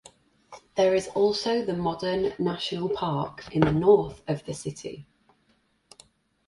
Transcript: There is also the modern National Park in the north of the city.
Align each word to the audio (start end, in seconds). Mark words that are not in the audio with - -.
There 0.77 0.95
is 0.95 1.09
also 1.09 1.63
the 1.63 1.75
modern 1.77 2.33
National 2.39 2.89
Park 2.89 3.43
in 3.51 3.61
the 3.61 3.71
north 3.71 4.23
of 4.27 4.43
the 4.45 4.53
city. 4.55 5.05